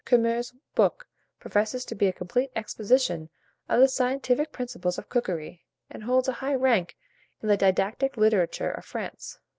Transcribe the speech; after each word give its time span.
Curmer's 0.03 0.51
book 0.73 1.05
professes 1.39 1.85
to 1.85 1.93
be 1.93 2.07
a 2.07 2.11
complete 2.11 2.49
exposition 2.55 3.29
of 3.69 3.79
the 3.79 3.87
scientific 3.87 4.51
principles 4.51 4.97
of 4.97 5.09
cookery, 5.09 5.63
and 5.91 6.01
holds 6.05 6.27
a 6.27 6.31
high 6.41 6.55
rank 6.55 6.97
in 7.43 7.49
the 7.49 7.55
didactic 7.55 8.17
literature 8.17 8.71
of 8.71 8.83
France. 8.83 9.37